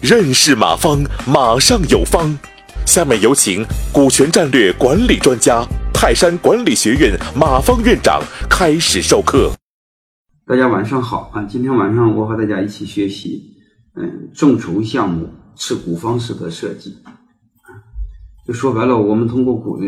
[0.00, 2.38] 认识马方，马上有方。
[2.84, 8.20] 下面有请股权战略管理专家、泰山管理学院马方院长
[8.50, 9.52] 开始授课。
[10.44, 11.44] 大家晚上好啊！
[11.44, 13.54] 今天晚上我和大家一起学习，
[13.94, 16.96] 嗯，众筹项目持股方式的设计。
[18.46, 19.78] 就说白了，我们通过股，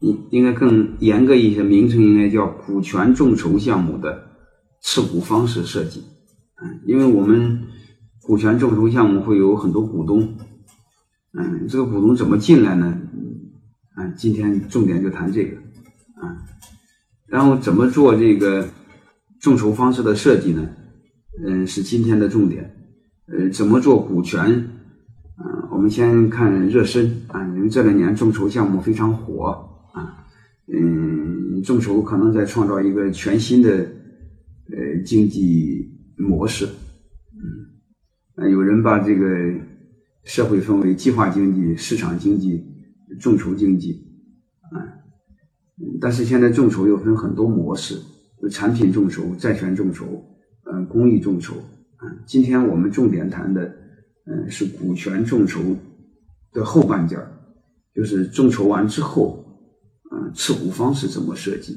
[0.00, 4.27] 应应该更严格一些，名称应该叫股权众筹项目的
[4.82, 6.02] 持股方式设计。
[6.62, 7.62] 嗯，因为我们
[8.22, 10.36] 股权众筹项目会有很多股东。
[11.32, 12.98] 嗯，这个股东怎么进来呢？
[13.96, 15.56] 嗯，今天重点就谈这个
[16.20, 16.36] 啊。
[17.26, 18.66] 然后怎么做这个
[19.40, 20.68] 众筹方式的设计呢？
[21.44, 22.74] 嗯，是今天的重点。
[23.26, 24.48] 呃，怎么做股权？
[25.38, 30.24] 嗯，我们先看热身啊，因为这两年众筹项目非常火啊。
[30.66, 33.86] 嗯，众筹可能在创造一个全新的
[35.02, 36.66] 经济模式。
[38.36, 39.26] 嗯，有人把这个。
[40.24, 42.62] 社会分为计划经济、市场经济、
[43.18, 44.04] 众筹经济，
[44.70, 44.76] 啊，
[46.02, 47.98] 但是现在众筹又分很多模式，
[48.42, 50.22] 有产品众筹、债权众筹、
[50.70, 53.74] 嗯，公益众筹，啊，今天我们重点谈的，
[54.26, 55.62] 嗯，是股权众筹
[56.52, 57.32] 的后半截儿
[57.94, 59.42] 就是众筹完之后，
[60.12, 61.74] 嗯，持股方式怎么设计？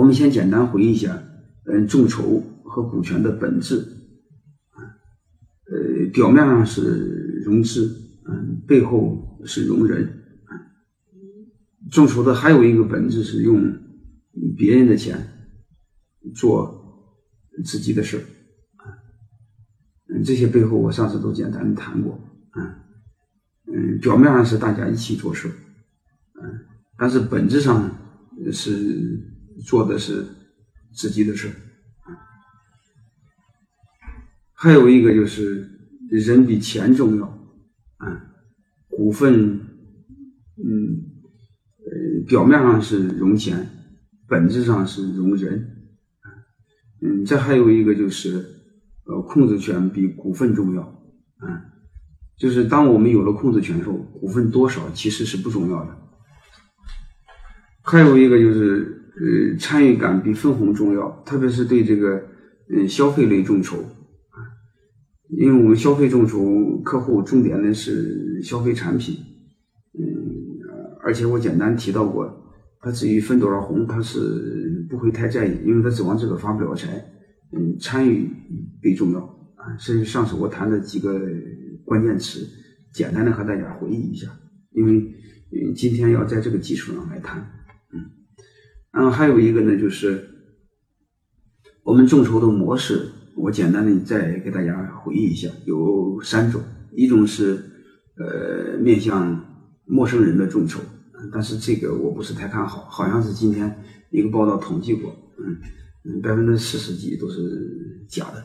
[0.00, 1.22] 我们先简单回忆一下，
[1.66, 3.86] 嗯，众筹和股权的本质。
[5.66, 10.02] 呃，表面上是融资，嗯，背后是融人，
[10.46, 10.56] 啊，
[11.90, 13.62] 众筹的还有一个本质是用
[14.56, 15.18] 别人的钱
[16.34, 17.12] 做
[17.62, 18.24] 自己的事儿，
[20.08, 22.14] 嗯，这些背后我上次都简单的谈过，
[22.52, 22.86] 啊，
[23.66, 25.46] 嗯，表面上是大家一起做事，
[26.42, 26.58] 嗯，
[26.96, 27.94] 但是本质上
[28.50, 29.29] 是
[29.64, 30.26] 做的是
[30.92, 31.54] 自己的事儿。
[34.52, 35.68] 还有一个就是
[36.10, 37.26] 人比钱重要，
[37.96, 38.34] 啊，
[38.88, 39.58] 股份，
[40.56, 41.02] 嗯，
[41.78, 43.66] 呃，表面上是融钱，
[44.28, 45.88] 本质上是融人，
[47.00, 48.44] 嗯，这还有一个就是，
[49.04, 51.64] 呃，控制权比股份重要，啊，
[52.36, 55.96] 就是当我们有了控制权后，股份多少其实是不重要的。
[57.82, 62.22] 还有一个就是，呃，参与感比分红重要，特别是对这个，
[62.70, 64.40] 嗯，消费类众筹啊。
[65.28, 69.16] 因为我们消费众筹客户重点的是消费产品，
[69.98, 70.02] 嗯，
[71.02, 72.34] 而且我简单提到过，
[72.80, 76.88] 他至于分多少红，他是不会太在意，因为他指望这个发不了财，
[77.52, 78.26] 嗯，参与
[78.80, 79.76] 最重要啊。
[79.78, 81.20] 甚至上次我谈的几个
[81.84, 82.40] 关键词，
[82.94, 84.28] 简单的和大家回忆一下，
[84.72, 84.92] 因为
[85.52, 87.38] 嗯，今天要在这个基础上来谈，
[87.92, 88.00] 嗯，
[88.92, 90.28] 然后还有一个呢，就是
[91.82, 93.12] 我们众筹的模式。
[93.36, 96.60] 我简单的再给大家回忆一下，有三种，
[96.92, 97.54] 一种是
[98.18, 100.80] 呃面向陌生人的众筹，
[101.32, 105.16] 但是这个我不是太看好，好像是今天一个报道统计过，
[106.04, 108.44] 嗯百分之四十几都是假的，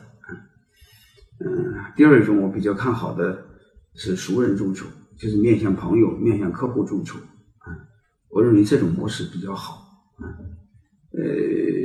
[1.40, 3.44] 嗯，第二种我比较看好的
[3.96, 4.86] 是熟人众筹，
[5.18, 7.76] 就是面向朋友、面向客户众筹，啊，
[8.30, 9.85] 我认为这种模式比较好，
[10.18, 11.76] 呃。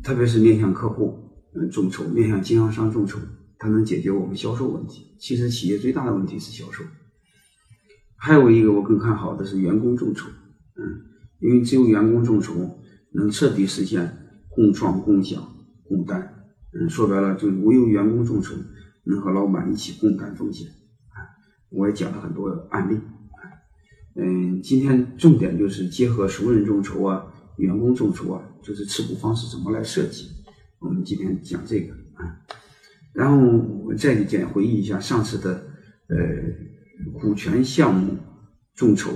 [0.00, 3.18] 特别是面向客户，嗯，众筹，面向经销商众筹，
[3.58, 5.14] 它能解决我们销售问题。
[5.18, 6.82] 其实企业最大的问题是销售。
[8.16, 10.82] 还有一个我更看好的是员工众筹，嗯，
[11.40, 12.54] 因为只有员工众筹
[13.12, 14.16] 能彻底实现
[14.48, 15.42] 共创、共享、
[15.84, 16.46] 共担。
[16.72, 18.54] 嗯，说白了就是唯有员工众筹
[19.04, 20.68] 能和老板一起共担风险。
[21.08, 21.20] 啊，
[21.70, 22.98] 我也讲了很多案例。
[24.20, 27.24] 嗯，今天重点就是结合熟人众筹啊。
[27.56, 30.28] 员工众筹啊，就是持股方式怎么来设计？
[30.78, 32.38] 我们今天讲这个啊，
[33.12, 33.36] 然后
[33.84, 35.66] 我再简回忆一下上次的
[36.08, 36.16] 呃
[37.20, 38.16] 股权项目
[38.76, 39.10] 众筹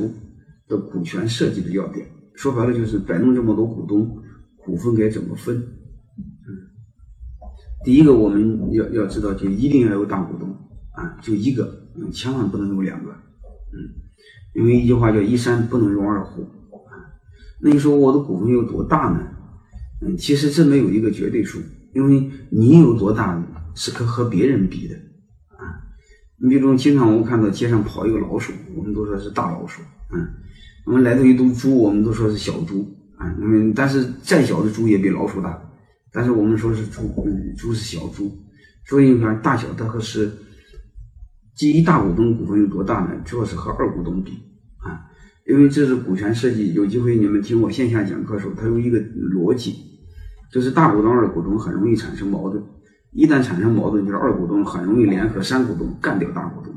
[0.66, 2.04] 的股权设计的要点。
[2.34, 4.20] 说白了就是摆弄这么多股东，
[4.64, 5.56] 股份该怎么分？
[5.56, 6.50] 嗯，
[7.84, 10.48] 第一个我们要要知道，就一定要有大股东
[10.94, 14.01] 啊，就一个，嗯，千万不能有两个，嗯，
[14.54, 16.46] 因为一句话叫一山不能容二虎。
[17.60, 19.20] 那你说我的股份有多大呢？
[20.00, 21.60] 嗯，其实这没有一个绝对数，
[21.94, 23.40] 因为你有多大
[23.74, 24.96] 是可和别人比的
[25.50, 25.78] 啊。
[26.38, 29.80] 你比如经常我们看到街上跑一个老鼠，我们都说是大老鼠，
[30.12, 30.26] 嗯，
[30.86, 32.84] 我们来到一头猪，我们都说是小猪
[33.16, 33.32] 啊。
[33.40, 35.62] 因为但是再小的猪也比老鼠大，
[36.12, 38.28] 但是我们说是猪，嗯，猪是小猪，
[38.86, 40.32] 所以你看大小它和是，
[41.56, 43.10] 第一大股东股份有多大呢？
[43.24, 44.32] 主要是和二股东比
[44.78, 45.08] 啊。
[45.46, 49.74] 因为这是股权设计，有机会你们听我线下讲课的时候，它有一个逻辑，
[50.52, 52.62] 就是大股东、二股东很容易产生矛盾，
[53.10, 56.72] 一旦产生矛盾，就是二股东很容易联合三股东干掉大股东。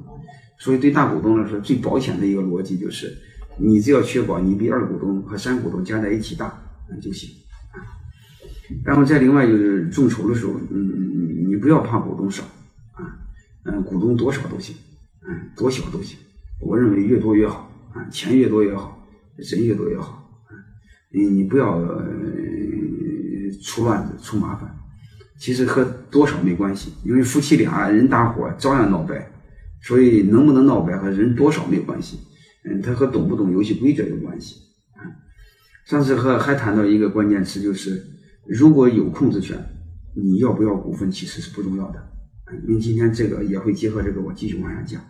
[0.58, 3.14] 所以对大股东来说，最保险的一个逻辑就是，
[3.58, 6.52] 你只要确保你比二股东和三股东加在一起大，
[6.90, 7.30] 那就行
[7.72, 7.78] 啊。
[8.84, 12.44] 然后再另外就是众筹的时候，嗯，你不要怕股东少，
[13.66, 14.76] 嗯，股东多少都行，
[15.28, 16.18] 嗯，多小都行。
[16.62, 19.06] 我认为越多越好，啊，钱越多越好，
[19.38, 20.22] 人越多越好。
[21.12, 21.82] 你你不要
[23.64, 24.70] 出乱子出麻烦，
[25.40, 29.32] 其实和多少没关系，因为夫妻俩人搭伙照样闹掰，
[29.82, 32.20] 所以能不能闹掰和人多少没关系，
[32.66, 34.58] 嗯，他和懂不懂游戏规则有关系。
[34.94, 35.02] 啊，
[35.86, 38.06] 上次和还谈到一个关键词，就是
[38.46, 39.58] 如果有控制权，
[40.14, 42.12] 你要不要股份其实是不重要的，
[42.68, 45.02] 因为今天这个也会结合这个我继续往下讲。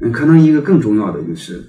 [0.00, 1.64] 嗯，可能一个更重要的就是，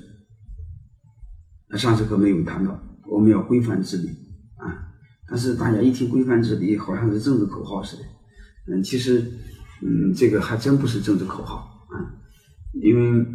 [1.76, 2.84] 上次课没有谈到。
[3.08, 4.10] 我们要规范治理
[4.58, 4.94] 啊！
[5.28, 8.04] 但是大家一听规范治理，好像是政治口号似的。
[8.68, 9.20] 嗯，其实，
[9.82, 11.98] 嗯，这个还真不是政治口号啊。
[12.74, 13.26] 因为，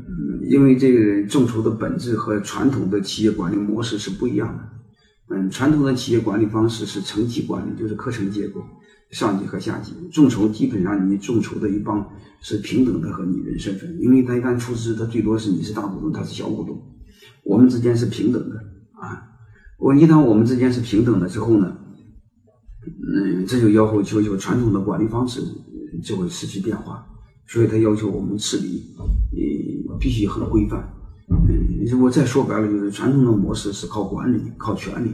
[0.49, 5.35] 因为这个众筹的本质和传统的企业管理模式是不一样的。
[5.35, 8.65] 嗯，传统的企业管理方式是层级管理，就是课程结构，
[9.15, 9.93] 上级和下级。
[10.13, 12.07] 众筹基本上你众筹的一帮
[12.41, 16.77] 是平等的和你人身份，因为他一般出资，他最多是你是大股东，他是小股东，
[17.45, 18.57] 我们之间是平等的
[19.01, 19.31] 啊。
[19.79, 21.77] 我一旦我们之间是平等的之后呢，
[22.87, 25.41] 嗯，这就要求求求传统的管理方式
[26.03, 27.07] 就会失去变化，
[27.47, 28.95] 所以他要求我们治理，
[29.89, 30.93] 呃，必须很规范。
[31.31, 35.11] 嗯，如果再说白了，就是传统的模式是靠管理、靠权力，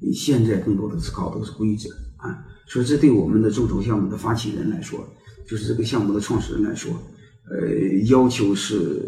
[0.00, 2.46] 你现在更多的是靠都是规则啊。
[2.66, 5.04] 所以这对我们的众筹项目的发起人来说，
[5.46, 6.92] 就是这个项目的创始人来说，
[7.50, 9.02] 呃，要求是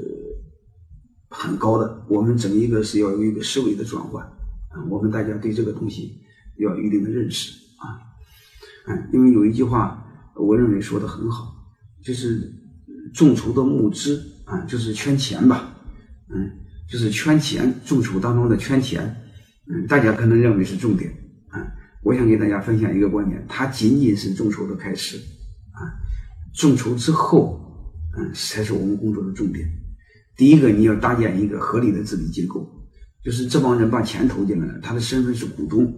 [1.29, 2.05] 很高的。
[2.09, 4.85] 我们整一个是要有一个思维的转换啊。
[4.91, 6.21] 我们大家对这个东西
[6.59, 8.03] 要有一定的认识啊，
[8.89, 10.05] 嗯，因为有一句话，
[10.35, 11.55] 我认为说的很好，
[12.03, 12.53] 就是
[13.15, 15.73] 众筹的募资啊，就是圈钱吧，
[16.35, 16.51] 嗯，
[16.91, 19.22] 就是圈钱，众筹当中的圈钱，
[19.69, 21.11] 嗯，大家可能认为是重点
[21.49, 21.61] 啊，
[22.03, 25.17] 我想给大家分享一个观点，它仅仅是众筹的开始
[25.73, 25.81] 啊，
[26.55, 27.61] 众筹之后，
[28.19, 29.69] 嗯，才是我们工作的重点。
[30.37, 32.69] 第一个，你要搭建一个合理的治理结构。
[33.23, 35.95] 就是这帮人把钱投进来了，他的身份是股东，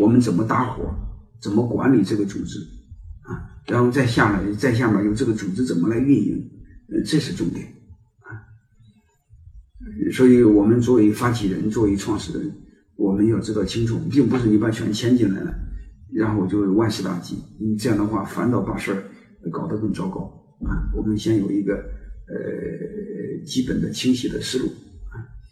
[0.00, 0.90] 我们怎么搭伙，
[1.38, 2.58] 怎么管理这个组织
[3.24, 3.60] 啊？
[3.66, 6.50] 然后再下来，再下面由这个组织怎么来运营，
[6.88, 7.66] 嗯，这是重点
[8.20, 8.40] 啊。
[10.14, 12.50] 所以我们作为发起人，作为创始人，
[12.96, 15.54] 我们要知道清楚，并不是你把钱牵进来了，
[16.12, 17.36] 然后就万事大吉。
[17.60, 19.04] 你这样的话，反倒把事儿
[19.52, 20.20] 搞得更糟糕
[20.66, 20.90] 啊。
[20.96, 24.68] 我们先有一个呃基本的清晰的思路。